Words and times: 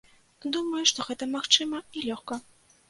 Думаю, 0.55 0.81
што 0.93 1.07
гэта 1.11 1.31
магчыма 1.37 1.85
і 1.99 2.09
лёгка. 2.09 2.45